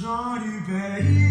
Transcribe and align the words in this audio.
Jean 0.00 0.36
du 0.36 0.62
pays, 0.62 1.28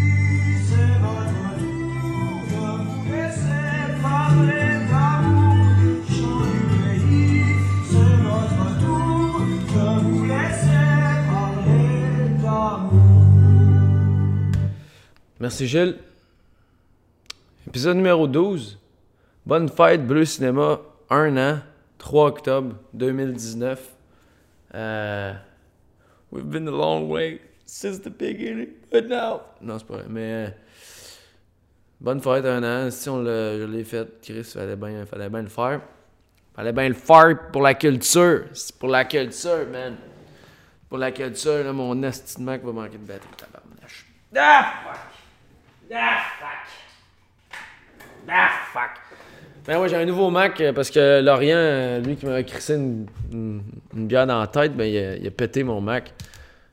c'est 0.68 0.94
votre 1.00 1.58
tour 1.58 2.38
de 2.50 2.64
vous 2.84 3.10
laisser 3.10 3.98
parler 4.00 4.86
d'amour. 4.88 5.56
Jean 6.08 6.40
du 6.46 6.60
pays, 6.78 7.42
c'est 7.90 8.14
votre 8.22 8.62
tour 8.78 9.40
de 9.74 9.84
vous 10.02 10.24
laisser 10.24 10.86
parler 11.26 11.94
d'amour. 12.40 12.92
Merci 15.40 15.66
Gilles. 15.66 15.98
Épisode 17.66 17.96
numéro 17.96 18.28
12. 18.28 18.78
Bonne 19.46 19.68
fête, 19.68 20.06
Bleu 20.06 20.24
Cinéma, 20.24 20.78
1 21.08 21.36
an, 21.36 21.58
3 21.98 22.26
octobre 22.28 22.76
2019. 22.94 23.96
Euh, 24.74 25.34
we've 26.30 26.48
been 26.48 26.68
a 26.68 26.70
long 26.70 27.08
way 27.08 27.40
since 27.70 28.00
the 28.00 28.10
beginning, 28.10 28.68
but 28.90 29.06
now. 29.08 29.42
Non, 29.60 29.78
c'est 29.78 29.86
pas 29.86 29.94
vrai, 29.98 30.04
mais. 30.08 30.32
euh, 30.32 30.48
bonne 32.00 32.20
fête, 32.20 32.44
1 32.44 32.62
an. 32.64 32.90
Si 32.90 33.08
on 33.08 33.22
l'a, 33.22 33.58
je 33.58 33.64
l'ai 33.64 33.84
fait, 33.84 34.08
Chris, 34.22 34.42
fallait 34.44 34.76
bien, 34.76 35.06
fallait 35.06 35.28
bien 35.28 35.42
le 35.42 35.48
faire. 35.48 35.80
Fallait 36.54 36.72
bien 36.72 36.88
le 36.88 36.94
faire 36.94 37.50
pour 37.52 37.62
la 37.62 37.74
culture. 37.74 38.44
C'est 38.52 38.76
pour 38.78 38.88
la 38.88 39.04
culture, 39.04 39.66
man. 39.70 39.96
Pour 40.88 40.98
la 40.98 41.12
culture, 41.12 41.62
là, 41.64 41.72
mon 41.72 42.02
estimement 42.02 42.58
va 42.58 42.72
manquer 42.72 42.98
de 42.98 43.04
batterie. 43.06 43.28
Ah, 44.36 44.72
fuck! 44.84 44.98
Ah, 45.92 46.18
fuck! 46.38 47.58
Ah, 48.28 48.48
fuck! 48.72 48.90
Ben 49.66 49.78
ouais, 49.80 49.88
j'ai 49.88 49.96
un 49.96 50.04
nouveau 50.04 50.30
Mac 50.30 50.60
euh, 50.60 50.72
parce 50.72 50.90
que 50.90 51.20
Lorient, 51.20 51.56
euh, 51.56 52.00
lui 52.00 52.16
qui 52.16 52.26
m'a 52.26 52.42
crissé 52.42 52.74
une, 52.74 53.06
une- 53.32 53.62
une 53.94 54.06
bière 54.06 54.26
dans 54.26 54.40
la 54.40 54.46
tête, 54.46 54.74
ben 54.76 54.84
il 54.84 54.96
a, 54.98 55.16
il 55.16 55.26
a 55.26 55.30
pété 55.30 55.62
mon 55.62 55.80
Mac. 55.80 56.12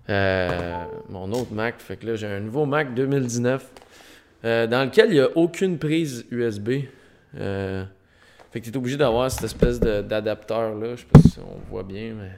Euh, 0.10 0.86
mon 1.10 1.32
autre 1.34 1.52
Mac. 1.54 1.80
Fait 1.80 1.98
que 1.98 2.06
là, 2.08 2.16
j'ai 2.16 2.28
un 2.28 2.40
nouveau 2.40 2.66
Mac 2.66 2.94
2019 2.94 3.66
euh, 4.46 4.68
dans 4.68 4.84
lequel 4.86 5.10
il 5.10 5.14
n'y 5.16 5.20
a 5.20 5.30
aucune 5.36 5.78
prise 5.78 6.26
USB. 6.32 6.70
Euh, 7.36 7.84
fait 8.52 8.62
que 8.62 8.66
tu 8.66 8.72
es 8.72 8.78
obligé 8.78 8.98
d'avoir 8.98 9.30
cette 9.30 9.44
espèce 9.44 9.80
de- 9.80 10.02
d'adapteur-là. 10.02 10.96
Je 10.96 11.02
sais 11.02 11.08
pas 11.12 11.20
si 11.22 11.40
on 11.40 11.58
voit 11.70 11.84
bien, 11.84 12.14
mais. 12.14 12.32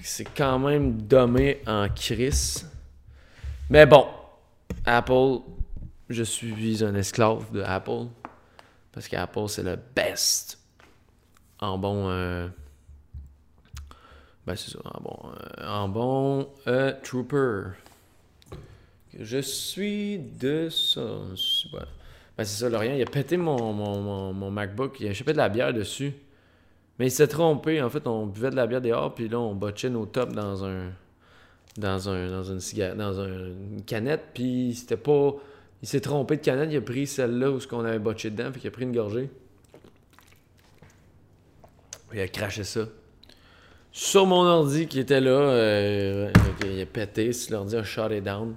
C'est 0.00 0.28
quand 0.36 0.58
même 0.60 1.02
dommé 1.02 1.60
en 1.66 1.88
crise. 1.88 2.70
Mais 3.68 3.84
bon, 3.84 4.06
Apple, 4.86 5.40
je 6.08 6.22
suis 6.22 6.84
un 6.84 6.94
esclave 6.94 7.50
de 7.52 7.62
Apple. 7.62 8.06
Parce 8.92 9.08
qu'Apple, 9.08 9.48
c'est 9.48 9.64
le 9.64 9.76
best 9.94 10.58
en 11.60 11.76
bon. 11.76 12.08
Ben, 14.48 14.56
c'est 14.56 14.70
ça, 14.70 14.78
en 14.82 15.00
bon. 15.02 15.18
euh, 15.28 15.66
en 15.68 15.88
bon 15.90 16.48
euh, 16.68 16.94
trooper. 17.02 17.64
Je 19.18 19.36
suis 19.42 20.18
de 20.18 20.70
ça. 20.70 21.02
Ben, 22.38 22.44
c'est 22.44 22.46
ça, 22.60 22.70
Lorient, 22.70 22.94
il 22.94 23.02
a 23.02 23.04
pété 23.04 23.36
mon, 23.36 23.74
mon, 23.74 24.32
mon, 24.32 24.50
MacBook. 24.50 25.00
Il 25.00 25.08
a 25.08 25.12
chopé 25.12 25.32
de 25.32 25.36
la 25.36 25.50
bière 25.50 25.74
dessus. 25.74 26.14
Mais 26.98 27.08
il 27.08 27.10
s'est 27.10 27.28
trompé. 27.28 27.82
En 27.82 27.90
fait, 27.90 28.06
on 28.06 28.24
buvait 28.24 28.48
de 28.48 28.56
la 28.56 28.66
bière 28.66 28.80
dehors, 28.80 29.14
puis 29.14 29.28
là, 29.28 29.38
on 29.38 29.54
botchait 29.54 29.90
nos 29.90 30.06
tops 30.06 30.32
dans 30.32 30.64
un. 30.64 30.92
Dans 31.76 32.08
un. 32.08 32.30
Dans 32.30 32.44
une 32.44 32.60
cigarette. 32.60 32.96
Dans 32.96 33.20
un- 33.20 33.48
une 33.48 33.82
canette, 33.84 34.28
puis 34.32 34.74
c'était 34.74 34.96
pas. 34.96 35.34
Il 35.82 35.88
s'est 35.88 36.00
trompé 36.00 36.38
de 36.38 36.42
canette, 36.42 36.70
il 36.72 36.76
a 36.78 36.80
pris 36.80 37.06
celle-là 37.06 37.50
où 37.50 37.60
ce 37.60 37.66
qu'on 37.68 37.84
avait 37.84 37.98
botché 37.98 38.30
dedans, 38.30 38.50
puis 38.50 38.62
il 38.64 38.68
a 38.68 38.70
pris 38.70 38.84
une 38.84 38.92
gorgée. 38.94 39.28
Puis 42.08 42.18
il 42.18 42.22
a 42.22 42.28
craché 42.28 42.64
ça. 42.64 42.86
Sur 43.92 44.26
mon 44.26 44.44
ordi 44.44 44.86
qui 44.86 45.00
était 45.00 45.20
là, 45.20 45.30
euh, 45.30 46.32
il 46.64 46.80
a 46.80 46.86
pété, 46.86 47.32
si 47.32 47.50
l'ordi 47.52 47.76
a 47.76 47.82
shot 47.82 48.10
it 48.10 48.22
down. 48.22 48.56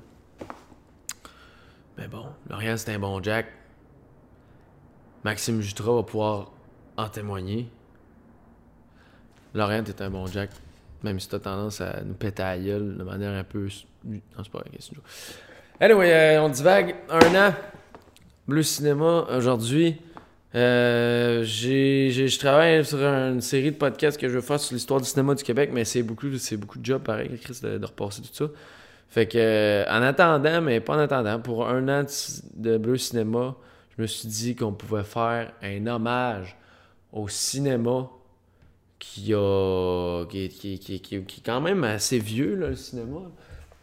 Mais 1.98 2.08
bon, 2.08 2.26
Lorient 2.50 2.78
c'est 2.78 2.94
un 2.94 3.00
bon 3.00 3.22
Jack. 3.22 3.48
Maxime 5.24 5.62
Jutra 5.62 5.94
va 5.96 6.04
pouvoir 6.04 6.52
en 6.98 7.08
témoigner. 7.10 7.70
Lorient 9.54 9.84
est 9.84 10.02
un 10.02 10.10
bon 10.10 10.26
Jack. 10.28 10.50
Même 11.04 11.20
si 11.20 11.28
t'as 11.28 11.40
tendance 11.40 11.82
à 11.82 12.02
nous 12.04 12.14
péter 12.14 12.44
à 12.44 12.56
la 12.56 12.64
gueule 12.64 12.98
de 12.98 13.04
manière 13.04 13.34
un 13.34 13.44
peu. 13.44 13.68
Non, 14.06 14.20
c'est 14.38 14.52
pas 14.52 14.60
vrai, 14.60 14.70
qu'est-ce 14.72 14.90
que 14.90 14.96
tu 14.96 15.02
veux. 15.02 15.06
Anyway, 15.80 16.14
euh, 16.14 16.44
on 16.44 16.50
divague. 16.50 16.96
Un 17.10 17.50
an. 17.50 17.54
Bleu 18.48 18.62
Cinéma, 18.62 19.26
aujourd'hui. 19.36 20.00
Euh, 20.54 21.44
je 21.44 22.38
travaille 22.40 22.84
sur 22.84 23.00
une 23.00 23.40
série 23.42 23.72
de 23.72 23.78
podcasts 23.78 24.20
que 24.20 24.28
je 24.28 24.34
veux 24.36 24.42
faire 24.42 24.60
sur 24.60 24.74
l'histoire 24.74 25.00
du 25.00 25.08
cinéma 25.08 25.34
du 25.34 25.44
Québec, 25.44 25.70
mais 25.74 25.86
c'est 25.86 26.04
beaucoup, 26.04 26.36
c'est 26.38 26.58
beaucoup 26.58 26.78
de 26.78 26.86
job 26.86 27.02
pareil, 27.04 27.30
Chris, 27.42 27.60
de, 27.64 27.78
de 27.78 27.86
repasser 27.86 28.22
tout 28.22 28.34
ça. 28.34 28.46
Fait 29.08 29.28
que, 29.28 29.38
euh, 29.38 29.86
en 29.90 30.02
attendant, 30.02 30.62
mais 30.62 30.80
pas 30.80 30.96
en 30.96 31.00
attendant, 31.00 31.40
pour 31.40 31.68
un 31.68 31.88
an 31.90 32.06
de, 32.56 32.78
Bleu 32.78 32.98
Cinéma, 32.98 33.56
je 33.98 34.02
me 34.02 34.08
suis 34.08 34.28
dit 34.28 34.56
qu'on 34.56 34.74
pouvait 34.74 35.04
faire 35.04 35.52
un 35.62 35.88
hommage 35.88 36.58
au 37.12 37.28
cinéma 37.28 38.10
qui 39.00 39.34
a. 39.34 40.26
qui, 40.30 40.50
qui, 40.50 40.80
qui, 40.80 41.00
qui- 41.02 41.16
est 41.16 41.46
quand 41.46 41.60
même 41.62 41.84
assez 41.84 42.20
vieux, 42.20 42.56
là, 42.56 42.68
le 42.70 42.76
cinéma. 42.76 43.20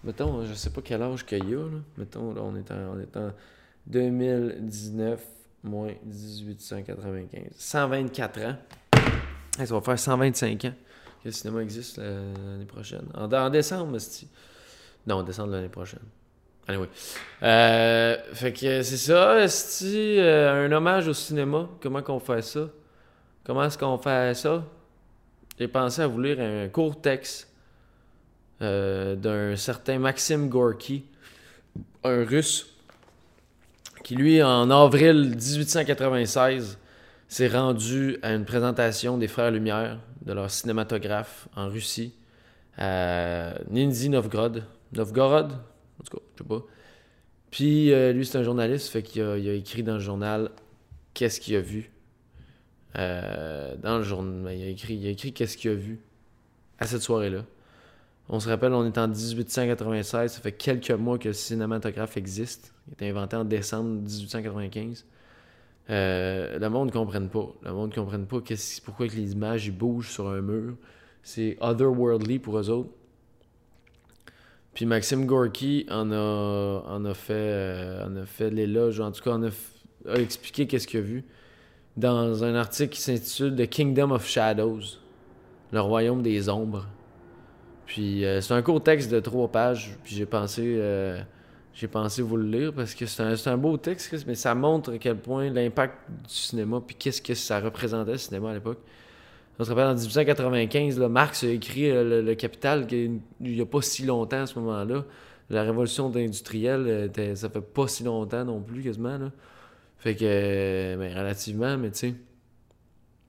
Mettons, 0.04 0.44
je 0.46 0.54
sais 0.54 0.70
pas 0.70 0.80
quel 0.82 1.02
âge 1.02 1.26
qu'il 1.26 1.48
y 1.48 1.54
a. 1.54 1.64
Mettons, 1.98 2.32
là, 2.32 2.40
on 2.42 2.54
est 2.56 2.70
en, 2.70 2.94
on 2.96 3.00
est 3.00 3.16
en 3.16 3.32
2019 3.86 5.20
moins 5.62 5.92
1895. 6.04 7.42
124 7.56 8.40
ans. 8.40 8.56
Ça 9.58 9.74
va 9.74 9.80
faire 9.80 9.98
125 9.98 10.64
ans 10.66 10.72
que 11.22 11.28
le 11.28 11.32
cinéma 11.32 11.62
existe 11.62 11.98
euh, 11.98 12.34
l'année 12.52 12.64
prochaine. 12.64 13.06
En, 13.14 13.50
décembre, 13.50 13.96
esti. 13.96 14.28
Non, 15.06 15.16
en 15.16 15.22
décembre 15.22 15.52
l'année 15.52 15.68
prochaine. 15.68 16.02
Anyway. 16.68 16.88
Euh, 17.42 18.16
fait 18.34 18.52
que 18.52 18.82
c'est 18.82 18.96
ça, 18.96 19.42
esti, 19.42 20.18
euh, 20.18 20.66
un 20.66 20.72
hommage 20.72 21.08
au 21.08 21.14
cinéma. 21.14 21.68
Comment 21.80 22.02
qu'on 22.02 22.20
fait 22.20 22.42
ça? 22.42 22.68
Comment 23.44 23.64
est-ce 23.64 23.78
qu'on 23.78 23.98
fait 23.98 24.34
ça? 24.36 24.64
J'ai 25.58 25.68
pensé 25.68 26.02
à 26.02 26.06
vous 26.06 26.20
lire 26.20 26.38
un 26.40 26.68
court 26.68 27.00
texte 27.00 27.48
d'un 28.60 29.54
certain 29.56 29.98
Maxime 29.98 30.48
Gorky, 30.48 31.04
un 32.04 32.24
russe, 32.24 32.77
qui 34.08 34.14
lui, 34.14 34.42
en 34.42 34.70
avril 34.70 35.36
1896, 35.36 36.78
s'est 37.28 37.48
rendu 37.48 38.16
à 38.22 38.32
une 38.32 38.46
présentation 38.46 39.18
des 39.18 39.28
Frères 39.28 39.50
Lumière, 39.50 40.00
de 40.22 40.32
leur 40.32 40.50
cinématographe 40.50 41.46
en 41.54 41.68
Russie, 41.68 42.14
à 42.78 43.52
Nizhny 43.68 44.08
Novgorod. 44.08 44.64
Novgorod? 44.94 45.52
En 45.52 46.04
tout 46.04 46.16
cas, 46.16 46.22
je 46.36 46.42
sais 46.42 46.48
pas. 46.48 46.62
Puis 47.50 47.92
euh, 47.92 48.14
lui, 48.14 48.24
c'est 48.24 48.38
un 48.38 48.42
journaliste, 48.42 48.88
fait 48.88 49.02
qu'il 49.02 49.20
a, 49.20 49.36
écrit 49.36 49.82
dans 49.82 49.94
le 49.94 50.00
journal 50.00 50.52
qu'est-ce 51.12 51.38
qu'il 51.38 51.56
a 51.56 51.60
vu? 51.60 51.92
Euh, 52.96 53.76
dans 53.76 53.98
le 53.98 54.04
journal, 54.04 54.54
il 54.54 54.90
il 54.90 55.06
a 55.06 55.10
écrit 55.10 55.34
qu'est-ce 55.34 55.58
qu'il 55.58 55.70
a 55.70 55.74
vu 55.74 56.00
à 56.78 56.86
cette 56.86 57.02
soirée-là. 57.02 57.44
On 58.30 58.40
se 58.40 58.48
rappelle, 58.48 58.74
on 58.74 58.84
est 58.84 58.98
en 58.98 59.08
1896, 59.08 60.32
ça 60.32 60.40
fait 60.40 60.52
quelques 60.52 60.90
mois 60.90 61.18
que 61.18 61.28
le 61.28 61.34
cinématographe 61.34 62.16
existe. 62.18 62.74
Il 62.86 62.92
été 62.92 63.08
inventé 63.08 63.36
en 63.36 63.44
décembre 63.44 63.88
1895. 63.88 65.06
Euh, 65.90 66.58
le 66.58 66.68
monde 66.68 66.88
ne 66.88 66.92
comprenne 66.92 67.30
pas. 67.30 67.48
Le 67.62 67.72
monde 67.72 67.90
ne 67.90 67.94
comprenne 67.94 68.26
pas 68.26 68.38
pourquoi 68.84 69.08
que 69.08 69.14
les 69.14 69.32
images 69.32 69.72
bougent 69.72 70.10
sur 70.10 70.28
un 70.28 70.42
mur. 70.42 70.74
C'est 71.22 71.56
otherworldly 71.60 72.38
pour 72.38 72.58
eux 72.58 72.68
autres. 72.68 72.90
Puis 74.74 74.84
Maxime 74.84 75.24
Gorky 75.24 75.86
en 75.90 76.12
a, 76.12 76.84
en 76.86 77.04
a 77.06 77.14
fait, 77.14 77.32
euh, 77.32 78.06
en 78.06 78.14
a 78.16 78.26
fait 78.26 78.50
l'éloge, 78.50 79.00
en 79.00 79.10
tout 79.10 79.22
cas, 79.22 79.32
en 79.32 79.42
a, 79.42 79.48
a 80.06 80.16
expliqué 80.16 80.66
qu'est-ce 80.66 80.86
qu'il 80.86 81.00
a 81.00 81.02
vu 81.02 81.24
dans 81.96 82.44
un 82.44 82.54
article 82.54 82.94
qui 82.94 83.00
s'intitule 83.00 83.56
The 83.56 83.68
Kingdom 83.68 84.12
of 84.12 84.26
Shadows, 84.26 84.98
le 85.72 85.80
royaume 85.80 86.22
des 86.22 86.48
ombres. 86.48 86.86
Puis 87.88 88.22
euh, 88.26 88.42
c'est 88.42 88.52
un 88.52 88.60
court 88.60 88.82
texte 88.82 89.10
de 89.10 89.18
trois 89.18 89.48
pages, 89.48 89.96
puis 90.04 90.14
j'ai 90.14 90.26
pensé, 90.26 90.62
euh, 90.76 91.18
j'ai 91.72 91.88
pensé 91.88 92.20
vous 92.20 92.36
le 92.36 92.46
lire 92.46 92.72
parce 92.74 92.94
que 92.94 93.06
c'est 93.06 93.48
un, 93.48 93.56
beau 93.56 93.78
texte, 93.78 94.26
mais 94.26 94.34
ça 94.34 94.54
montre 94.54 94.92
à 94.92 94.98
quel 94.98 95.16
point 95.16 95.48
l'impact 95.48 95.94
du 96.28 96.34
cinéma, 96.34 96.82
puis 96.86 96.94
qu'est-ce 96.96 97.22
que 97.22 97.32
ça 97.32 97.60
représentait 97.60 98.12
le 98.12 98.18
cinéma 98.18 98.50
à 98.50 98.54
l'époque. 98.54 98.80
On 99.58 99.64
se 99.64 99.70
rappelle 99.70 99.86
en 99.86 99.94
1895, 99.94 100.98
là, 100.98 101.08
Marx 101.08 101.42
a 101.44 101.48
écrit 101.48 101.90
euh, 101.90 102.20
le, 102.20 102.34
Capital 102.34 102.86
qu'il 102.86 103.20
n'y 103.40 103.60
a 103.62 103.66
pas 103.66 103.80
si 103.80 104.04
longtemps 104.04 104.42
à 104.42 104.46
ce 104.46 104.58
moment-là. 104.58 105.06
La 105.48 105.62
révolution 105.62 106.14
industrielle, 106.14 107.10
ça 107.34 107.48
fait 107.48 107.62
pas 107.62 107.88
si 107.88 108.04
longtemps 108.04 108.44
non 108.44 108.60
plus 108.60 108.82
quasiment. 108.82 109.16
Là. 109.16 109.32
Fait 109.96 110.14
que, 110.14 110.94
ben, 110.98 111.16
relativement, 111.16 111.78
mais 111.78 111.90
tu 111.90 111.98
sais. 111.98 112.14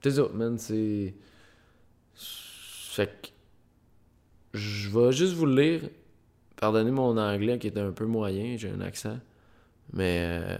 C'est 0.02 0.10
ça, 0.10 0.24
man, 0.34 0.58
c'est. 0.58 1.14
Fait 2.14 3.06
que. 3.06 3.39
Je 4.54 4.88
vais 4.90 5.12
juste 5.12 5.34
vous 5.34 5.46
le 5.46 5.60
lire. 5.60 5.80
Pardonnez 6.56 6.90
mon 6.90 7.16
anglais 7.16 7.58
qui 7.58 7.68
est 7.68 7.78
un 7.78 7.92
peu 7.92 8.06
moyen, 8.06 8.56
j'ai 8.56 8.70
un 8.70 8.80
accent. 8.80 9.18
Mais 9.92 10.18
euh, 10.28 10.56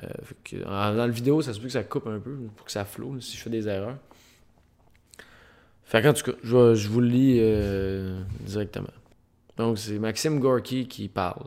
dans 0.64 0.94
la 0.94 1.08
vidéo, 1.08 1.42
ça 1.42 1.52
se 1.52 1.60
peut 1.60 1.66
que 1.66 1.72
ça 1.72 1.84
coupe 1.84 2.06
un 2.06 2.18
peu 2.18 2.36
pour 2.56 2.66
que 2.66 2.72
ça 2.72 2.84
flow 2.84 3.20
si 3.20 3.36
je 3.36 3.42
fais 3.42 3.50
des 3.50 3.68
erreurs. 3.68 3.98
Fait 5.84 6.02
qu'en 6.02 6.12
tout 6.12 6.30
cas, 6.30 6.36
je, 6.42 6.74
je 6.74 6.88
vous 6.88 7.00
le 7.00 7.08
lis 7.08 7.38
euh, 7.40 8.22
directement. 8.40 8.88
Donc, 9.56 9.78
c'est 9.78 9.98
Maxime 9.98 10.38
Gorky 10.40 10.86
qui 10.86 11.08
parle. 11.08 11.46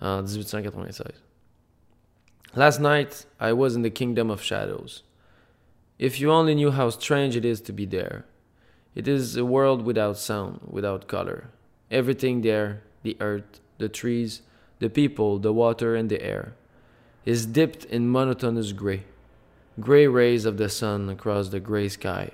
en 0.00 0.22
1896. 0.22 1.22
Last 2.54 2.80
night 2.80 3.26
I 3.40 3.52
was 3.52 3.74
in 3.74 3.82
the 3.82 3.90
kingdom 3.90 4.30
of 4.30 4.42
shadows. 4.42 5.02
If 5.98 6.20
you 6.20 6.30
only 6.30 6.54
knew 6.54 6.70
how 6.72 6.90
strange 6.90 7.36
it 7.36 7.44
is 7.44 7.60
to 7.62 7.72
be 7.72 7.86
there. 7.86 8.24
It 8.94 9.08
is 9.08 9.36
a 9.36 9.44
world 9.44 9.82
without 9.82 10.18
sound, 10.18 10.60
without 10.66 11.08
color. 11.08 11.48
Everything 11.90 12.42
there, 12.42 12.82
the 13.02 13.16
earth, 13.20 13.60
the 13.78 13.88
trees, 13.88 14.42
the 14.78 14.88
people, 14.88 15.38
the 15.38 15.52
water, 15.52 15.94
and 15.94 16.08
the 16.08 16.22
air, 16.22 16.54
is 17.24 17.46
dipped 17.46 17.84
in 17.86 18.10
monotonous 18.10 18.72
gray. 18.72 19.04
Gray 19.80 20.06
rays 20.06 20.44
of 20.44 20.56
the 20.56 20.68
sun 20.68 21.08
across 21.08 21.48
the 21.48 21.58
gray 21.58 21.88
sky, 21.88 22.30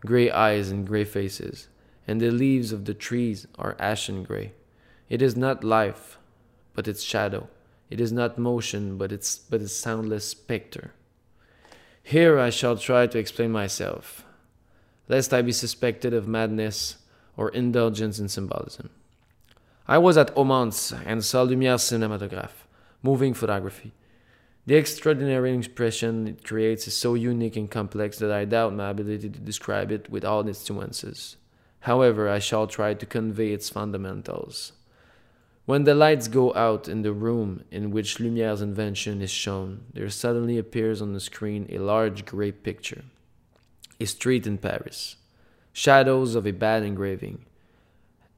gray 0.00 0.30
eyes 0.30 0.70
and 0.70 0.86
gray 0.86 1.04
faces, 1.04 1.68
and 2.06 2.20
the 2.20 2.30
leaves 2.30 2.72
of 2.72 2.86
the 2.86 2.94
trees 2.94 3.46
are 3.58 3.76
ashen 3.78 4.24
gray. 4.24 4.52
It 5.10 5.20
is 5.20 5.36
not 5.36 5.64
life, 5.64 6.18
but 6.74 6.88
its 6.88 7.02
shadow. 7.02 7.48
It 7.90 8.00
is 8.00 8.12
not 8.12 8.38
motion, 8.38 8.96
but 8.96 9.12
its 9.12 9.36
but 9.36 9.60
its 9.60 9.74
soundless 9.74 10.26
spectre. 10.28 10.92
Here 12.02 12.38
I 12.38 12.50
shall 12.50 12.76
try 12.76 13.06
to 13.08 13.18
explain 13.18 13.52
myself, 13.52 14.24
lest 15.10 15.34
I 15.34 15.42
be 15.42 15.50
suspected 15.50 16.14
of 16.14 16.28
madness 16.28 16.98
or 17.36 17.48
indulgence 17.48 18.20
in 18.20 18.28
symbolism. 18.28 18.90
I 19.88 19.98
was 19.98 20.16
at 20.16 20.30
Aumont's 20.36 20.92
and 21.04 21.24
saw 21.24 21.44
Lumière 21.44 21.80
Cinematographe, 21.80 22.64
moving 23.02 23.34
photography. 23.34 23.90
The 24.66 24.76
extraordinary 24.76 25.52
impression 25.52 26.28
it 26.28 26.44
creates 26.44 26.86
is 26.86 26.96
so 26.96 27.14
unique 27.14 27.56
and 27.56 27.68
complex 27.68 28.18
that 28.18 28.30
I 28.30 28.44
doubt 28.44 28.72
my 28.72 28.90
ability 28.90 29.30
to 29.30 29.40
describe 29.40 29.90
it 29.90 30.08
with 30.08 30.24
all 30.24 30.46
its 30.46 30.70
nuances. 30.70 31.36
However, 31.80 32.28
I 32.28 32.38
shall 32.38 32.68
try 32.68 32.94
to 32.94 33.04
convey 33.04 33.50
its 33.52 33.68
fundamentals. 33.68 34.74
When 35.66 35.82
the 35.84 35.94
lights 35.96 36.28
go 36.28 36.54
out 36.54 36.86
in 36.86 37.02
the 37.02 37.12
room 37.12 37.64
in 37.72 37.90
which 37.90 38.18
Lumiere's 38.18 38.62
invention 38.62 39.22
is 39.22 39.30
shown, 39.32 39.86
there 39.92 40.08
suddenly 40.08 40.56
appears 40.56 41.02
on 41.02 41.14
the 41.14 41.20
screen 41.20 41.66
a 41.68 41.78
large 41.78 42.24
gray 42.24 42.52
picture. 42.52 43.02
A 44.02 44.06
street 44.06 44.46
in 44.46 44.56
Paris. 44.56 45.16
Shadows 45.74 46.34
of 46.34 46.46
a 46.46 46.52
bad 46.52 46.82
engraving. 46.82 47.44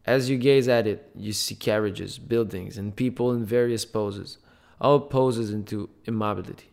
As 0.05 0.29
you 0.29 0.37
gaze 0.37 0.67
at 0.67 0.89
it, 0.89 1.09
you 1.15 1.33
see 1.33 1.55
carriages, 1.55 2.19
buildings, 2.19 2.77
and 2.77 2.97
people 2.97 3.31
in 3.31 3.45
various 3.45 3.85
poses, 3.85 4.39
all 4.81 4.99
poses 4.99 5.53
into 5.53 5.89
immobility. 6.05 6.71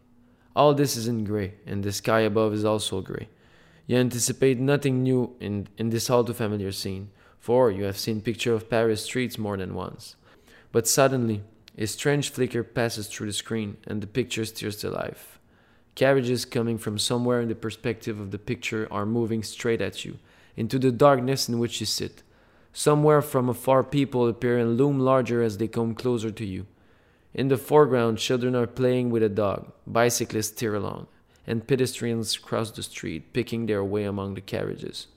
All 0.56 0.74
this 0.74 0.98
is 0.98 1.08
in 1.08 1.24
gray, 1.24 1.54
and 1.68 1.84
the 1.84 1.92
sky 1.92 2.22
above 2.22 2.52
is 2.52 2.66
also 2.66 3.02
gray. 3.02 3.30
You 3.86 3.98
anticipate 3.98 4.60
nothing 4.60 5.04
new 5.04 5.36
in, 5.40 5.68
in 5.78 5.92
this 5.92 6.10
all 6.10 6.24
too 6.24 6.34
familiar 6.34 6.72
scene, 6.72 7.12
for 7.40 7.70
you 7.70 7.84
have 7.84 7.98
seen 8.00 8.22
picture 8.22 8.56
of 8.56 8.72
Paris 8.72 9.04
streets 9.04 9.38
more 9.38 9.58
than 9.58 9.76
once. 9.76 10.16
But 10.72 10.88
suddenly, 10.88 11.44
a 11.78 11.86
strange 11.86 12.32
flicker 12.32 12.64
passes 12.64 13.06
through 13.06 13.28
the 13.28 13.34
screen, 13.34 13.78
and 13.86 14.02
the 14.02 14.08
picture 14.08 14.46
stirs 14.46 14.78
to 14.78 14.90
life. 14.90 15.39
Carriages 15.96 16.46
coming 16.46 16.78
from 16.78 16.98
somewhere 16.98 17.42
in 17.42 17.50
the 17.50 17.56
perspective 17.56 18.20
of 18.20 18.32
the 18.32 18.40
picture 18.40 18.88
are 18.92 19.06
moving 19.06 19.44
straight 19.44 19.82
at 19.82 20.06
you, 20.06 20.18
into 20.56 20.80
the 20.80 20.92
darkness 20.92 21.50
in 21.50 21.60
which 21.60 21.80
you 21.80 21.86
sit. 21.86 22.24
Somewhere 22.74 23.22
from 23.22 23.50
afar, 23.50 23.84
people 23.84 24.28
appear 24.28 24.58
and 24.58 24.78
loom 24.78 25.00
larger 25.00 25.42
as 25.42 25.58
they 25.58 25.68
come 25.68 25.96
closer 25.96 26.32
to 26.32 26.46
you. 26.46 26.66
In 27.34 27.48
the 27.48 27.58
foreground, 27.58 28.18
children 28.18 28.56
are 28.56 28.68
playing 28.68 29.10
with 29.10 29.24
a 29.24 29.30
dog, 29.30 29.72
bicyclists 29.86 30.52
tear 30.52 30.76
along, 30.76 31.08
and 31.46 31.68
pedestrians 31.68 32.38
cross 32.38 32.72
the 32.72 32.84
street, 32.84 33.34
picking 33.34 33.66
their 33.66 33.84
way 33.84 34.04
among 34.04 34.36
the 34.36 34.42
carriages. 34.42 35.08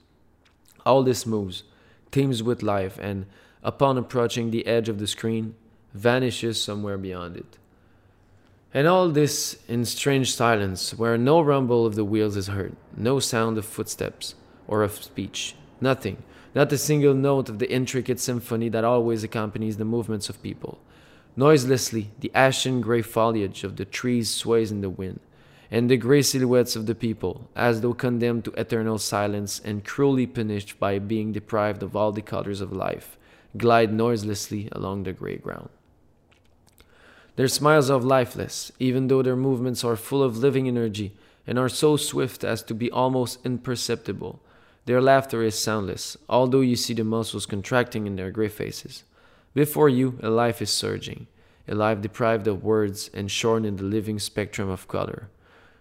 All 0.85 1.03
this 1.03 1.25
moves, 1.25 1.63
teems 2.11 2.43
with 2.43 2.63
life, 2.63 2.99
and 2.99 3.25
upon 3.63 3.97
approaching 3.97 4.51
the 4.51 4.67
edge 4.67 4.89
of 4.89 4.99
the 4.99 5.07
screen, 5.07 5.55
vanishes 5.93 6.61
somewhere 6.61 6.97
beyond 6.97 7.37
it. 7.37 7.57
And 8.73 8.87
all 8.87 9.09
this 9.09 9.57
in 9.67 9.85
strange 9.85 10.33
silence, 10.33 10.95
where 10.95 11.15
no 11.15 11.41
rumble 11.41 11.85
of 11.85 11.93
the 11.93 12.03
wheels 12.03 12.35
is 12.35 12.47
heard, 12.47 12.75
no 12.97 13.19
sound 13.19 13.59
of 13.59 13.65
footsteps 13.65 14.33
or 14.67 14.81
of 14.81 15.03
speech, 15.03 15.55
nothing, 15.79 16.23
not 16.55 16.73
a 16.73 16.77
single 16.79 17.13
note 17.13 17.49
of 17.49 17.59
the 17.59 17.71
intricate 17.71 18.19
symphony 18.19 18.69
that 18.69 18.83
always 18.83 19.23
accompanies 19.23 19.77
the 19.77 19.85
movements 19.85 20.27
of 20.27 20.41
people. 20.41 20.79
Noiselessly, 21.35 22.11
the 22.19 22.31
ashen 22.33 22.81
gray 22.81 23.03
foliage 23.03 23.63
of 23.63 23.75
the 23.75 23.85
trees 23.85 24.31
sways 24.31 24.71
in 24.71 24.81
the 24.81 24.89
wind, 24.89 25.19
and 25.69 25.87
the 25.87 25.97
gray 25.97 26.23
silhouettes 26.23 26.75
of 26.75 26.87
the 26.87 26.95
people, 26.95 27.49
as 27.55 27.81
though 27.81 27.93
condemned 27.93 28.45
to 28.45 28.51
eternal 28.53 28.97
silence 28.97 29.61
and 29.63 29.85
cruelly 29.85 30.25
punished 30.25 30.79
by 30.79 30.97
being 30.97 31.31
deprived 31.31 31.83
of 31.83 31.95
all 31.95 32.11
the 32.11 32.21
colors 32.23 32.61
of 32.61 32.71
life, 32.71 33.17
glide 33.55 33.93
noiselessly 33.93 34.67
along 34.71 35.03
the 35.03 35.13
gray 35.13 35.37
ground. 35.37 35.69
Their 37.35 37.47
smiles 37.47 37.89
are 37.89 37.99
lifeless, 37.99 38.71
even 38.79 39.07
though 39.07 39.23
their 39.23 39.35
movements 39.35 39.83
are 39.83 39.95
full 39.95 40.21
of 40.21 40.37
living 40.37 40.67
energy 40.67 41.15
and 41.47 41.57
are 41.57 41.69
so 41.69 41.97
swift 41.97 42.43
as 42.43 42.61
to 42.63 42.75
be 42.75 42.91
almost 42.91 43.43
imperceptible. 43.43 44.39
Their 44.85 45.01
laughter 45.01 45.41
is 45.43 45.57
soundless, 45.57 46.15
although 46.29 46.61
you 46.61 46.75
see 46.75 46.93
the 46.93 47.03
muscles 47.03 47.45
contracting 47.45 48.05
in 48.05 48.17
their 48.17 48.31
gray 48.31 48.49
faces. 48.49 49.03
Before 49.53 49.89
you, 49.89 50.19
a 50.21 50.29
life 50.29 50.61
is 50.61 50.71
surging, 50.71 51.27
a 51.67 51.73
life 51.73 52.01
deprived 52.01 52.47
of 52.47 52.63
words 52.63 53.09
and 53.13 53.31
shorn 53.31 53.65
in 53.65 53.77
the 53.77 53.83
living 53.83 54.19
spectrum 54.19 54.69
of 54.69 54.87
color. 54.87 55.29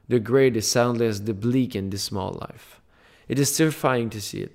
The 0.08 0.20
gray, 0.20 0.50
the 0.50 0.62
soundless, 0.62 1.20
the 1.20 1.34
bleak 1.34 1.74
and 1.74 1.90
dismal 1.90 2.38
life. 2.40 2.80
It 3.28 3.38
is 3.38 3.56
terrifying 3.56 4.10
to 4.10 4.20
see 4.20 4.40
it, 4.40 4.52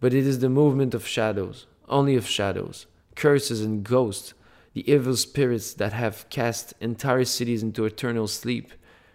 but 0.00 0.14
it 0.14 0.26
is 0.26 0.40
the 0.40 0.48
movement 0.48 0.94
of 0.94 1.06
shadows, 1.06 1.66
only 1.88 2.16
of 2.16 2.26
shadows, 2.26 2.86
curses 3.14 3.60
and 3.60 3.84
ghosts, 3.84 4.34
the 4.74 4.90
evil 4.90 5.16
spirits 5.16 5.72
that 5.74 5.92
have 5.92 6.28
cast 6.30 6.74
entire 6.80 7.24
cities 7.24 7.62
into 7.62 7.84
eternal 7.84 8.26
sleep, 8.26 8.72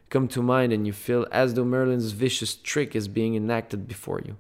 come 0.09 0.27
to 0.27 0.41
mind 0.41 0.73
and 0.73 0.88
you 0.88 0.94
feel 0.94 1.27
as 1.31 1.53
though 1.53 1.65
Merlin's 1.65 2.11
vicious 2.11 2.56
trick 2.56 2.95
is 2.95 3.07
being 3.07 3.35
enacted 3.35 3.88
before 3.88 4.21
you. 4.25 4.38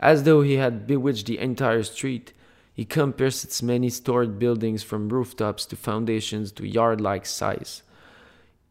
As 0.00 0.24
though 0.24 0.42
he 0.42 0.54
had 0.54 0.86
bewitched 0.86 1.26
the 1.26 1.38
entire 1.38 1.82
street, 1.84 2.32
he 2.74 2.84
compares 2.84 3.44
its 3.44 3.62
many 3.62 3.90
storied 3.90 4.38
buildings 4.38 4.82
from 4.82 5.10
rooftops 5.10 5.66
to 5.66 5.76
foundations 5.76 6.50
to 6.52 6.66
yard 6.66 7.00
like 7.00 7.26
size. 7.26 7.82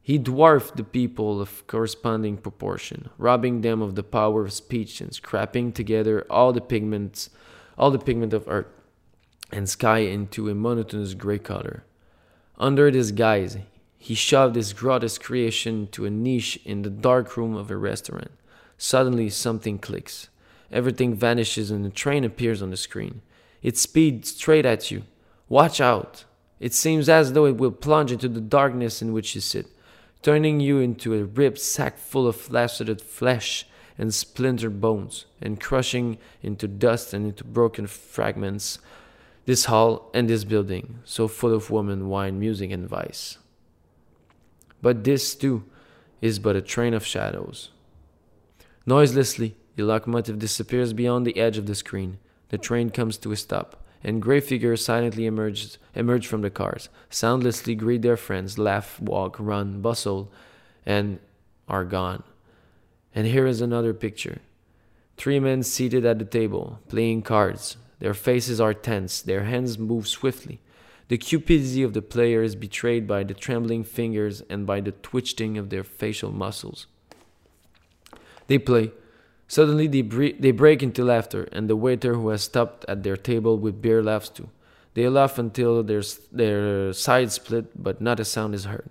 He 0.01 0.17
dwarfed 0.17 0.75
the 0.75 0.83
people 0.83 1.39
of 1.39 1.65
corresponding 1.67 2.37
proportion, 2.37 3.11
robbing 3.19 3.61
them 3.61 3.83
of 3.83 3.93
the 3.93 4.03
power 4.03 4.43
of 4.43 4.51
speech 4.51 4.99
and 4.99 5.13
scrapping 5.13 5.71
together 5.71 6.25
all 6.29 6.51
the 6.51 6.59
pigments 6.59 7.29
all 7.77 7.89
the 7.91 7.99
pigment 7.99 8.33
of 8.33 8.47
earth 8.47 8.80
and 9.51 9.69
sky 9.69 9.99
into 9.99 10.49
a 10.49 10.55
monotonous 10.55 11.13
gray 11.13 11.39
color. 11.39 11.83
Under 12.57 12.91
this 12.91 13.11
guise, 13.11 13.57
he 13.97 14.15
shoved 14.15 14.55
his 14.55 14.73
grotesque 14.73 15.21
creation 15.21 15.87
to 15.91 16.05
a 16.05 16.09
niche 16.09 16.59
in 16.65 16.81
the 16.81 16.89
dark 16.89 17.37
room 17.37 17.55
of 17.55 17.69
a 17.69 17.77
restaurant. 17.77 18.31
Suddenly, 18.77 19.29
something 19.29 19.77
clicks. 19.77 20.29
Everything 20.71 21.13
vanishes 21.13 21.69
and 21.69 21.85
a 21.85 21.89
train 21.89 22.23
appears 22.23 22.61
on 22.61 22.71
the 22.71 22.77
screen. 22.77 23.21
It 23.61 23.77
speeds 23.77 24.33
straight 24.33 24.65
at 24.65 24.89
you. 24.89 25.03
Watch 25.49 25.81
out! 25.81 26.25
It 26.59 26.73
seems 26.73 27.09
as 27.09 27.33
though 27.33 27.45
it 27.45 27.57
will 27.57 27.71
plunge 27.71 28.11
into 28.11 28.29
the 28.29 28.41
darkness 28.41 29.01
in 29.01 29.13
which 29.13 29.35
you 29.35 29.41
sit, 29.41 29.67
turning 30.21 30.59
you 30.59 30.79
into 30.79 31.13
a 31.13 31.23
ribbed 31.23 31.59
sack 31.59 31.97
full 31.97 32.27
of 32.27 32.51
lacered 32.51 33.01
flesh 33.01 33.65
and 33.97 34.13
splintered 34.13 34.79
bones, 34.79 35.25
and 35.41 35.59
crushing 35.59 36.17
into 36.41 36.67
dust 36.67 37.13
and 37.13 37.25
into 37.25 37.43
broken 37.43 37.85
fragments 37.85 38.79
this 39.45 39.65
hall 39.65 40.09
and 40.13 40.29
this 40.29 40.43
building, 40.43 40.99
so 41.03 41.27
full 41.27 41.53
of 41.53 41.71
women, 41.71 42.07
wine, 42.07 42.39
music, 42.39 42.71
and 42.71 42.87
vice. 42.87 43.37
But 44.81 45.03
this, 45.03 45.35
too, 45.35 45.63
is 46.21 46.39
but 46.39 46.55
a 46.55 46.61
train 46.61 46.93
of 46.93 47.05
shadows. 47.05 47.69
Noiselessly, 48.85 49.55
the 49.75 49.83
locomotive 49.83 50.39
disappears 50.39 50.93
beyond 50.93 51.25
the 51.25 51.37
edge 51.37 51.57
of 51.57 51.65
the 51.65 51.75
screen. 51.75 52.17
The 52.49 52.57
train 52.57 52.89
comes 52.89 53.17
to 53.17 53.31
a 53.31 53.35
stop, 53.35 53.83
and 54.03 54.21
gray 54.21 54.39
figures 54.39 54.83
silently 54.83 55.25
emerge, 55.25 55.77
emerge 55.95 56.27
from 56.27 56.41
the 56.41 56.49
cars, 56.49 56.89
soundlessly 57.09 57.75
greet 57.75 58.01
their 58.01 58.17
friends, 58.17 58.57
laugh, 58.57 58.99
walk, 58.99 59.37
run, 59.39 59.81
bustle, 59.81 60.31
and 60.85 61.19
are 61.67 61.85
gone. 61.85 62.23
And 63.13 63.27
here 63.27 63.47
is 63.47 63.61
another 63.61 63.93
picture. 63.93 64.39
Three 65.17 65.39
men 65.39 65.63
seated 65.63 66.05
at 66.05 66.19
the 66.19 66.25
table, 66.25 66.79
playing 66.87 67.21
cards. 67.21 67.77
Their 68.01 68.15
faces 68.15 68.59
are 68.59 68.73
tense, 68.73 69.21
their 69.21 69.43
hands 69.43 69.77
move 69.77 70.07
swiftly. 70.07 70.59
The 71.07 71.19
cupidity 71.19 71.83
of 71.83 71.93
the 71.93 72.01
player 72.01 72.41
is 72.41 72.55
betrayed 72.55 73.05
by 73.05 73.23
the 73.23 73.35
trembling 73.35 73.83
fingers 73.83 74.41
and 74.49 74.65
by 74.65 74.81
the 74.81 74.91
twitching 74.91 75.55
of 75.59 75.69
their 75.69 75.83
facial 75.83 76.31
muscles. 76.31 76.87
They 78.47 78.57
play. 78.57 78.91
Suddenly 79.47 79.85
they, 79.85 80.01
bre- 80.01 80.39
they 80.39 80.49
break 80.49 80.81
into 80.81 81.03
laughter, 81.03 81.47
and 81.51 81.69
the 81.69 81.75
waiter 81.75 82.15
who 82.15 82.29
has 82.29 82.41
stopped 82.41 82.85
at 82.87 83.03
their 83.03 83.17
table 83.17 83.59
with 83.59 83.83
beer 83.83 84.01
laughs 84.01 84.29
too. 84.29 84.49
They 84.95 85.07
laugh 85.07 85.37
until 85.37 85.83
their, 85.83 86.01
their 86.31 86.93
sides 86.93 87.35
split, 87.35 87.81
but 87.81 88.01
not 88.01 88.19
a 88.19 88.25
sound 88.25 88.55
is 88.55 88.65
heard. 88.65 88.89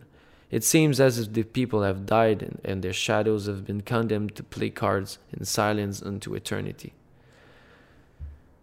It 0.53 0.63
seems 0.63 1.01
as 1.01 1.19
if 1.19 1.33
the 1.33 1.43
people 1.43 1.83
have 1.83 2.07
died 2.07 2.43
and, 2.43 2.61
and 2.65 2.83
their 2.83 2.93
shadows 2.93 3.47
have 3.47 3.67
been 3.67 3.81
condemned 3.81 4.37
to 4.37 4.45
play 4.45 4.71
cards 4.71 5.19
in 5.33 5.45
silence 5.45 6.01
unto 6.01 6.35
eternity. 6.35 6.93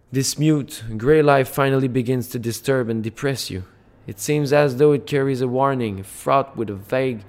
This 0.10 0.40
mute, 0.40 0.86
grey 0.96 1.22
life 1.22 1.50
finally 1.50 1.90
begins 1.90 2.30
to 2.30 2.40
disturb 2.40 2.88
and 2.88 3.04
depress 3.04 3.50
you. 3.50 3.66
It 4.08 4.22
seems 4.22 4.54
as 4.54 4.78
though 4.78 4.94
it 4.94 5.06
carries 5.06 5.42
a 5.42 5.50
warning, 5.50 6.02
fraught 6.02 6.56
with 6.56 6.70
a 6.70 6.76
vague, 6.76 7.26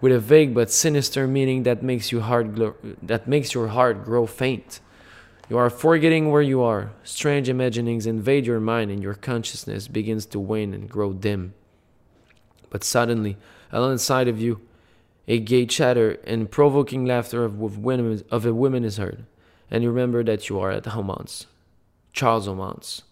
with 0.00 0.12
a 0.12 0.20
vague 0.20 0.54
but 0.54 0.70
sinister 0.70 1.26
meaning 1.26 1.64
that 1.64 1.82
makes 1.82 2.12
you 2.12 2.20
heart 2.20 2.54
glo- 2.54 2.76
that 3.02 3.26
makes 3.26 3.54
your 3.54 3.68
heart 3.68 4.04
grow 4.04 4.26
faint. 4.26 4.78
You 5.50 5.58
are 5.58 5.68
forgetting 5.68 6.30
where 6.30 6.42
you 6.42 6.62
are. 6.62 6.92
Strange 7.02 7.48
imaginings 7.48 8.06
invade 8.06 8.46
your 8.46 8.60
mind, 8.60 8.92
and 8.92 9.02
your 9.02 9.14
consciousness 9.14 9.88
begins 9.88 10.24
to 10.26 10.38
wane 10.38 10.72
and 10.72 10.88
grow 10.88 11.12
dim. 11.12 11.54
But 12.70 12.84
suddenly, 12.84 13.36
alongside 13.72 14.28
of 14.28 14.40
you, 14.40 14.60
a 15.26 15.40
gay 15.40 15.66
chatter 15.66 16.18
and 16.24 16.48
provoking 16.48 17.04
laughter 17.04 17.44
of, 17.44 17.58
women, 17.58 18.22
of 18.30 18.46
a 18.46 18.54
woman 18.54 18.84
is 18.84 18.96
heard, 18.96 19.24
and 19.72 19.82
you 19.82 19.90
remember 19.90 20.22
that 20.22 20.48
you 20.48 20.60
are 20.60 20.70
at 20.70 20.86
Aumont's, 20.86 21.46
Charles. 22.12 23.02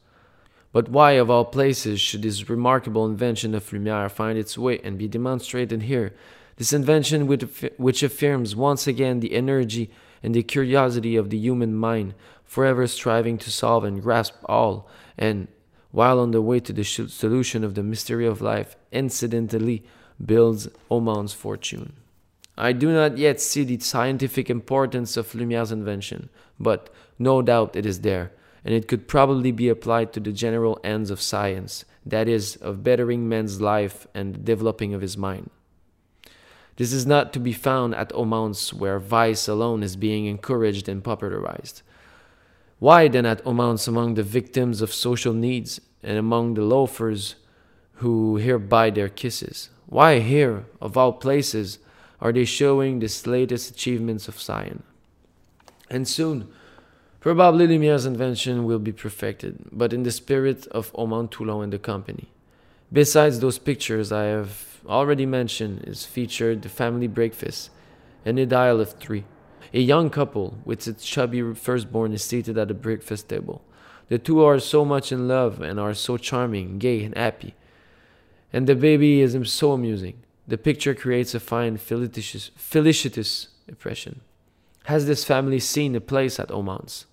But 0.73 0.89
why, 0.89 1.13
of 1.13 1.31
all 1.31 1.45
places, 1.45 2.01
should 2.01 2.23
this 2.23 2.49
remarkable 2.49 3.05
invention 3.07 3.55
of 3.55 3.73
Lumiere 3.73 4.09
find 4.09 4.39
its 4.39 4.57
way 4.57 4.79
and 4.85 4.99
be 4.99 5.09
demonstrated 5.09 5.83
here? 5.83 6.15
This 6.57 6.73
invention 6.73 7.27
which, 7.27 8.03
affirms 8.03 8.55
once 8.55 8.87
again 8.87 9.21
the 9.21 9.35
energy 9.35 9.91
and 10.23 10.35
the 10.35 10.43
curiosity 10.43 11.17
of 11.17 11.31
the 11.31 11.39
human 11.39 11.75
mind, 11.75 12.15
forever 12.45 12.87
striving 12.87 13.39
to 13.39 13.51
solve 13.51 13.85
and 13.85 14.03
grasp 14.03 14.35
all, 14.45 14.89
and, 15.17 15.49
while 15.91 16.21
on 16.21 16.31
the 16.31 16.43
way 16.43 16.61
to 16.61 16.73
the 16.73 16.85
solution 16.85 17.65
of 17.65 17.75
the 17.75 17.83
mystery 17.83 18.27
of 18.27 18.43
life, 18.43 18.77
incidentally 18.93 19.83
builds 20.25 20.69
Aumont's 20.91 21.33
fortune. 21.33 21.95
I 22.59 22.73
do 22.73 22.93
not 22.93 23.17
yet 23.17 23.41
see 23.41 23.65
the 23.65 23.81
scientific 23.81 24.51
importance 24.51 25.17
of 25.17 25.35
Lumiere's 25.35 25.73
invention, 25.73 26.29
but 26.61 26.93
no 27.19 27.41
doubt 27.41 27.75
it 27.75 27.87
is 27.87 28.03
there, 28.03 28.33
and 28.65 28.75
it 28.75 28.89
could 28.89 29.09
probably 29.09 29.53
be 29.53 29.69
applied 29.69 30.13
to 30.13 30.21
the 30.21 30.33
general 30.33 30.79
ends 30.85 31.11
of 31.11 31.21
science, 31.21 31.85
that 32.05 32.29
is, 32.29 32.57
of 32.57 32.83
bettering 32.83 33.29
man's 33.29 33.61
life 33.61 34.07
and 34.15 34.35
the 34.35 34.39
developing 34.39 34.95
of 34.95 35.01
his 35.01 35.17
mind. 35.17 35.51
This 36.77 36.93
is 36.93 37.07
not 37.07 37.33
to 37.35 37.41
be 37.41 37.53
found 37.53 37.95
at 37.95 38.13
Aumont's 38.13 38.73
where 38.73 38.99
vice 38.99 39.49
alone 39.49 39.83
is 39.83 39.97
being 39.97 40.27
encouraged 40.27 40.89
and 40.89 41.05
popularized. 41.05 41.83
Why 42.79 43.09
then 43.09 43.27
at 43.27 43.47
Aumont's 43.47 43.87
among 43.87 44.15
the 44.15 44.23
victims 44.23 44.81
of 44.81 44.93
social 44.93 45.35
needs 45.35 45.81
and 46.03 46.17
among 46.17 46.55
the 46.55 46.63
loafers 46.63 47.35
who 47.97 48.37
here 48.37 48.59
buy 48.59 48.89
their 48.89 49.11
kisses? 49.11 49.69
Why 49.87 50.21
here, 50.21 50.65
of 50.81 50.97
all 50.97 51.13
places, 51.13 51.79
are 52.21 52.33
they 52.33 52.47
showing 52.47 53.01
the 53.01 53.23
latest 53.27 53.73
achievements 53.73 54.29
of 54.29 54.41
science? 54.41 54.83
And 55.91 56.09
soon, 56.09 56.49
probably 57.21 57.67
Lumiere's 57.67 58.07
invention 58.07 58.65
will 58.65 58.79
be 58.79 58.93
perfected, 58.93 59.59
but 59.71 59.93
in 59.93 60.03
the 60.03 60.11
spirit 60.11 60.67
of 60.69 60.91
Aumont's 60.95 61.37
Toulon 61.37 61.65
and 61.65 61.73
the 61.73 61.79
company. 61.79 62.29
Besides 62.93 63.41
those 63.41 63.59
pictures 63.59 64.11
I 64.11 64.25
have 64.25 64.81
already 64.87 65.27
mentioned, 65.27 65.85
is 65.87 66.07
featured 66.07 66.63
the 66.63 66.69
family 66.69 67.07
breakfast, 67.07 67.71
an 68.25 68.39
idyll 68.39 68.81
of 68.81 68.95
three. 68.95 69.25
A 69.73 69.81
young 69.81 70.11
couple 70.11 70.59
with 70.65 70.89
its 70.89 71.05
chubby 71.05 71.55
firstborn 71.55 72.13
is 72.13 72.25
seated 72.25 72.59
at 72.59 72.69
the 72.69 72.75
breakfast 72.75 73.29
table. 73.29 73.63
The 74.09 74.19
two 74.19 74.43
are 74.43 74.59
so 74.59 74.85
much 74.85 75.13
in 75.13 75.29
love 75.29 75.61
and 75.61 75.79
are 75.79 75.95
so 75.95 76.17
charming, 76.17 76.79
gay, 76.79 77.05
and 77.05 77.17
happy. 77.17 77.55
And 78.53 78.67
the 78.67 78.75
baby 78.75 79.21
is 79.21 79.37
so 79.53 79.73
amusing. 79.73 80.23
The 80.49 80.59
picture 80.59 80.97
creates 80.97 81.33
a 81.35 81.39
fine, 81.39 81.77
felicitous, 81.77 82.51
felicitous 82.57 83.49
impression. 83.69 84.23
Has 84.85 85.07
this 85.07 85.25
family 85.25 85.61
seen 85.61 85.95
a 85.95 86.01
place 86.01 86.41
at 86.41 86.51
Aumont's? 86.51 87.07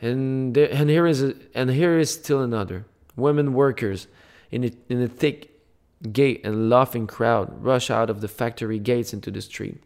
And, 0.00 0.54
there, 0.54 0.68
and 0.70 0.90
here 0.90 1.06
is 1.06 1.22
a, 1.22 1.34
and 1.54 1.70
here 1.70 1.98
is 1.98 2.12
still 2.12 2.42
another. 2.42 2.84
Women 3.16 3.54
workers 3.54 4.08
in 4.50 4.64
a, 4.64 4.70
in 4.88 5.00
a 5.00 5.08
thick 5.08 5.50
gay 6.12 6.40
and 6.44 6.68
laughing 6.68 7.06
crowd 7.06 7.62
rush 7.62 7.90
out 7.90 8.10
of 8.10 8.20
the 8.20 8.28
factory 8.28 8.78
gates 8.78 9.12
into 9.12 9.30
the 9.30 9.40
street. 9.40 9.82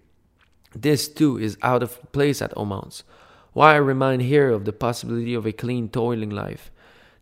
This 0.75 1.09
too 1.09 1.38
is 1.38 1.57
out 1.62 1.83
of 1.83 2.00
place 2.12 2.43
at 2.43 2.57
Aumont's. 2.57 3.02
Why 3.52 3.76
remind 3.76 4.23
here 4.23 4.50
of 4.50 4.64
the 4.64 4.73
possibility 4.73 5.35
of 5.35 5.47
a 5.47 5.52
clean, 5.52 5.88
toiling 5.88 6.31
life? 6.31 6.71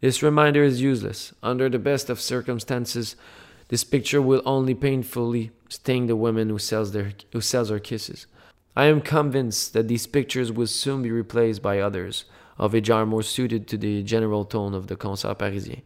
This 0.01 0.23
reminder 0.23 0.63
is 0.63 0.81
useless. 0.81 1.33
Under 1.43 1.69
the 1.69 1.79
best 1.79 2.11
of 2.11 2.21
circumstances, 2.21 3.17
this 3.69 3.85
picture 3.85 4.23
will 4.23 4.43
only 4.45 4.75
painfully 4.75 5.51
sting 5.69 6.07
the 6.07 6.17
woman 6.17 6.49
who 6.49 6.59
sells, 6.59 6.93
their, 6.93 7.13
who 7.33 7.41
sells 7.41 7.71
her 7.71 7.79
kisses. 7.79 8.27
I 8.77 8.85
am 8.85 9.01
convinced 9.01 9.73
that 9.73 9.89
these 9.89 10.07
pictures 10.07 10.53
will 10.53 10.67
soon 10.67 11.03
be 11.03 11.11
replaced 11.11 11.63
by 11.63 11.81
others 11.81 12.27
of 12.59 12.75
a 12.75 12.81
jar 12.81 13.07
more 13.07 13.23
suited 13.23 13.69
to 13.69 13.79
the 13.79 14.03
general 14.03 14.45
tone 14.45 14.75
of 14.75 14.89
the 14.89 14.97
Concert 14.97 15.39
Parisien. 15.39 15.83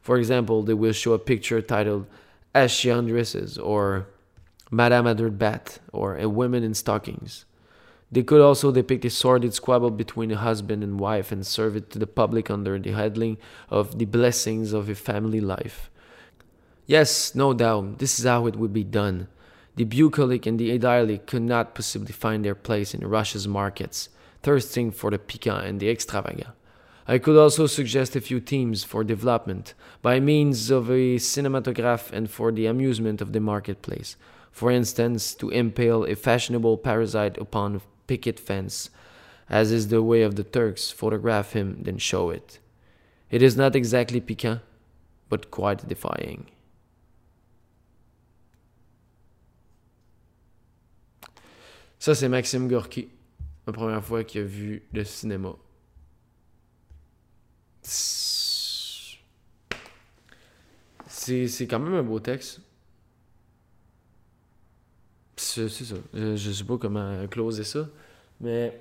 For 0.00 0.18
example, 0.18 0.62
they 0.62 0.74
will 0.74 0.92
show 0.92 1.12
a 1.12 1.18
picture 1.18 1.62
titled 1.62 2.06
As 2.54 2.70
She 2.70 2.90
Undresses 2.90 3.58
or 3.58 4.06
Madame 4.70 5.06
at 5.06 5.18
her 5.18 5.30
Bat 5.30 5.78
or 5.92 6.16
A 6.16 6.28
Woman 6.28 6.62
in 6.62 6.74
Stockings. 6.74 7.44
They 8.10 8.22
could 8.22 8.40
also 8.40 8.70
depict 8.70 9.04
a 9.04 9.10
sordid 9.10 9.52
squabble 9.52 9.90
between 9.90 10.30
a 10.30 10.36
husband 10.36 10.84
and 10.84 11.00
wife 11.00 11.32
and 11.32 11.46
serve 11.46 11.76
it 11.76 11.90
to 11.90 11.98
the 11.98 12.06
public 12.06 12.50
under 12.50 12.78
the 12.78 12.92
heading 12.92 13.36
of 13.68 13.98
the 13.98 14.04
blessings 14.04 14.72
of 14.72 14.88
a 14.88 14.94
family 14.94 15.40
life. 15.40 15.90
Yes, 16.86 17.34
no 17.34 17.52
doubt, 17.52 17.98
this 17.98 18.18
is 18.18 18.24
how 18.24 18.46
it 18.46 18.54
would 18.54 18.72
be 18.72 18.84
done. 18.84 19.26
The 19.74 19.84
bucolic 19.84 20.46
and 20.46 20.58
the 20.58 20.72
idyllic 20.72 21.26
could 21.26 21.42
not 21.42 21.74
possibly 21.74 22.12
find 22.12 22.44
their 22.44 22.54
place 22.54 22.94
in 22.94 23.06
Russia's 23.06 23.48
markets, 23.48 24.08
thirsting 24.46 24.92
for 24.92 25.10
the 25.10 25.18
piquant 25.18 25.66
and 25.66 25.80
the 25.80 25.90
extravagant. 25.90 26.54
I 27.08 27.18
could 27.18 27.36
also 27.36 27.66
suggest 27.66 28.14
a 28.14 28.20
few 28.20 28.38
themes 28.38 28.84
for 28.84 29.02
development 29.02 29.74
by 30.02 30.20
means 30.20 30.70
of 30.70 30.88
a 30.88 31.16
cinematograph 31.16 32.12
and 32.12 32.30
for 32.30 32.52
the 32.52 32.66
amusement 32.66 33.20
of 33.20 33.32
the 33.32 33.40
marketplace. 33.40 34.16
For 34.52 34.70
instance, 34.70 35.34
to 35.40 35.50
impale 35.50 36.04
a 36.04 36.14
fashionable 36.14 36.78
parasite 36.78 37.36
upon 37.38 37.74
a 37.74 37.80
picket 38.06 38.38
fence, 38.38 38.88
as 39.50 39.72
is 39.72 39.88
the 39.88 40.00
way 40.00 40.22
of 40.22 40.36
the 40.36 40.44
Turks, 40.44 40.92
photograph 40.92 41.52
him, 41.52 41.82
then 41.82 41.98
show 41.98 42.30
it. 42.30 42.60
It 43.32 43.42
is 43.42 43.56
not 43.56 43.74
exactly 43.74 44.20
piquant, 44.20 44.60
but 45.28 45.50
quite 45.50 45.88
defying. 45.88 46.46
Ça, 51.98 52.14
c'est 52.14 52.28
Maxime 52.28 52.68
Gorky, 52.68 53.08
la 53.66 53.72
première 53.72 54.04
fois 54.04 54.24
qu'il 54.24 54.42
a 54.42 54.44
vu 54.44 54.82
le 54.92 55.04
cinéma. 55.04 55.54
C'est, 57.82 59.18
quand 61.66 61.80
même 61.80 61.94
un 61.94 62.02
beau 62.02 62.20
texte. 62.20 62.60
C'est, 65.36 65.68
ça. 65.68 65.96
Je, 66.14 66.36
je 66.36 66.52
sais 66.52 66.64
pas 66.64 66.78
comment 66.78 67.26
closer 67.28 67.64
ça, 67.64 67.88
mais. 68.40 68.80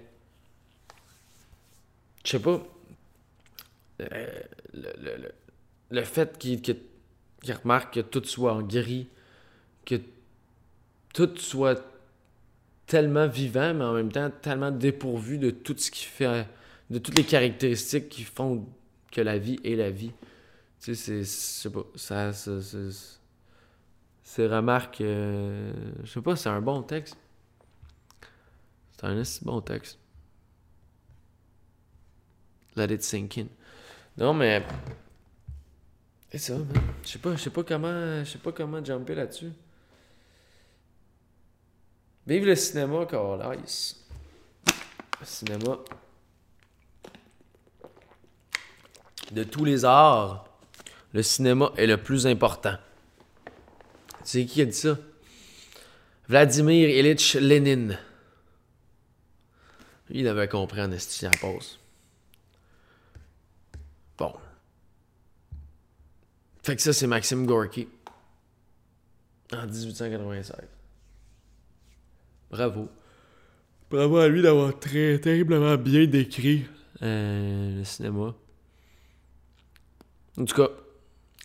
Je 2.23 2.31
sais 2.31 2.39
pas. 2.39 2.61
Euh, 4.01 4.39
le, 4.73 4.93
le, 4.99 5.17
le, 5.17 5.31
le, 5.89 6.03
fait 6.03 6.37
qu'il, 6.37 6.61
qu'il 6.61 6.77
remarque 7.63 7.95
que 7.95 7.99
tout 8.01 8.23
soit 8.25 8.53
en 8.53 8.61
gris, 8.61 9.07
que 9.85 9.95
tout 11.13 11.37
soit 11.37 11.94
tellement 12.85 13.27
vivant, 13.27 13.73
mais 13.73 13.83
en 13.83 13.93
même 13.93 14.11
temps 14.11 14.29
tellement 14.41 14.71
dépourvu 14.71 15.37
de 15.37 15.49
tout 15.49 15.75
ce 15.77 15.91
qui 15.91 16.05
fait, 16.05 16.47
de 16.89 16.99
toutes 16.99 17.17
les 17.17 17.23
caractéristiques 17.23 18.09
qui 18.09 18.23
font 18.23 18.67
que 19.11 19.21
la 19.21 19.37
vie 19.37 19.59
est 19.63 19.75
la 19.75 19.89
vie. 19.89 20.11
Tu 20.79 20.93
sais, 20.93 20.95
c'est, 20.95 21.19
je 21.19 21.23
sais 21.23 21.69
pas, 21.69 21.85
ça, 21.95 22.33
ça, 22.33 22.61
c'est, 22.61 22.89
c'est 24.23 24.47
remarque, 24.47 25.01
euh, 25.01 25.71
je 26.03 26.11
sais 26.11 26.21
pas, 26.21 26.35
c'est 26.35 26.49
un 26.49 26.61
bon 26.61 26.83
texte. 26.83 27.17
C'est 28.91 29.05
un 29.05 29.17
assez 29.17 29.43
bon 29.43 29.61
texte. 29.61 29.99
Let 32.75 32.93
it 32.93 33.03
sink 33.03 33.37
in. 33.37 33.47
Non, 34.17 34.33
mais. 34.33 34.63
C'est 36.31 36.37
ça. 36.37 36.57
Je 37.03 37.07
sais 37.07 37.19
pas, 37.19 37.35
je 37.35 37.41
sais 37.41 37.49
pas 37.49 37.63
comment. 37.63 38.23
Je 38.23 38.31
sais 38.31 38.37
pas 38.37 38.51
comment 38.51 38.83
jumper 38.83 39.15
là-dessus. 39.15 39.51
Vive 42.27 42.45
le 42.45 42.55
cinéma, 42.55 43.05
Carlis. 43.05 43.95
Le 45.19 45.25
cinéma. 45.25 45.77
De 49.31 49.43
tous 49.43 49.65
les 49.65 49.85
arts, 49.85 50.47
le 51.13 51.21
cinéma 51.21 51.71
est 51.77 51.87
le 51.87 51.97
plus 51.97 52.25
important. 52.25 52.77
Sais 54.23 54.45
qui 54.45 54.61
a 54.61 54.65
dit 54.65 54.73
ça? 54.73 54.97
Vladimir 56.27 56.89
Ilitch 56.89 57.35
Lénine. 57.35 57.99
Il 60.09 60.27
avait 60.27 60.47
compris 60.47 60.81
en 60.81 60.91
esti 60.91 61.25
à 61.25 61.31
pause. 61.31 61.79
Bon. 64.17 64.33
Fait 66.63 66.75
que 66.75 66.81
ça, 66.81 66.93
c'est 66.93 67.07
Maxime 67.07 67.45
Gorky. 67.45 67.87
En 69.53 69.67
1896. 69.67 70.74
Bravo. 72.49 72.89
Bravo 73.89 74.17
à 74.17 74.27
lui 74.27 74.41
d'avoir 74.41 74.77
très 74.79 75.19
terriblement 75.19 75.75
bien 75.77 76.05
décrit 76.05 76.65
euh, 77.01 77.77
le 77.77 77.83
cinéma. 77.83 78.33
En 80.37 80.45
tout 80.45 80.55
cas, 80.55 80.69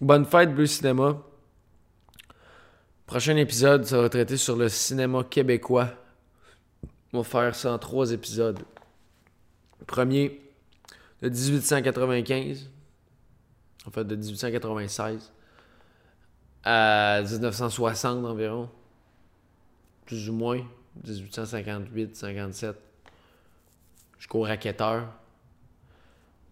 bonne 0.00 0.25
fête, 0.25 0.54
Bleu 0.54 0.66
Cinéma. 0.66 1.23
Prochain 3.07 3.37
épisode, 3.37 3.85
ça 3.85 4.00
va 4.00 4.09
traiter 4.09 4.37
sur 4.37 4.57
le 4.57 4.69
cinéma 4.69 5.25
québécois. 5.25 5.90
On 7.12 7.19
va 7.19 7.25
faire 7.25 7.54
ça 7.54 7.73
en 7.73 7.78
trois 7.78 8.12
épisodes. 8.12 8.61
Premier, 9.87 10.40
de 11.23 11.28
1895. 11.28 12.71
En 13.87 13.90
fait, 13.90 14.04
de 14.04 14.16
1896 14.16 15.33
à 16.62 17.23
1960 17.23 18.25
environ. 18.25 18.69
Plus 20.07 20.28
ou 20.28 20.33
moins. 20.33 20.62
1858-57. 21.04 22.75
Jusqu'au 24.18 24.42
racketteur. 24.42 25.09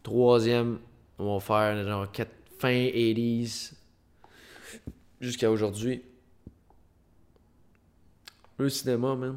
Troisième, 0.03 0.79
on 1.19 1.35
va 1.35 1.41
faire 1.41 1.85
genre 1.87 2.11
quatre- 2.11 2.33
fin 2.59 2.71
80s 2.71 3.73
jusqu'à 5.21 5.51
aujourd'hui. 5.51 6.03
Le 8.59 8.69
cinéma, 8.69 9.15
man. 9.15 9.37